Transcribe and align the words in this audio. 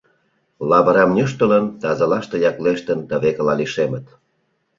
Лавырам 0.69 1.11
нӧштылын, 1.15 1.65
тазылаште 1.81 2.35
яклештын, 2.49 2.99
тывекыла 3.09 3.53
лишемыт. 3.59 4.05